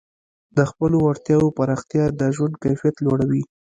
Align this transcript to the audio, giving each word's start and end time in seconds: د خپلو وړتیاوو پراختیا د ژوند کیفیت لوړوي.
د 0.57 0.59
خپلو 0.69 0.97
وړتیاوو 1.05 1.55
پراختیا 1.57 2.03
د 2.19 2.21
ژوند 2.35 2.53
کیفیت 2.63 2.95
لوړوي. 3.05 3.43